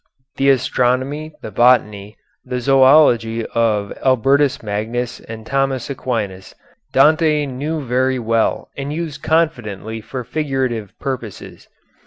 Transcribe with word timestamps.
The 0.37 0.49
astronomy, 0.49 1.33
the 1.43 1.51
botany, 1.51 2.17
the 2.43 2.55
zoölogy 2.55 3.45
of 3.53 3.95
Albertus 4.03 4.63
Magnus 4.63 5.19
and 5.19 5.45
Thomas 5.45 5.91
Aquinas, 5.91 6.55
Dante 6.91 7.45
knew 7.45 7.85
very 7.85 8.17
well 8.17 8.71
and 8.75 8.91
used 8.91 9.21
confidently 9.21 10.01
for 10.01 10.23
figurative 10.23 10.97
purposes. 10.99 11.67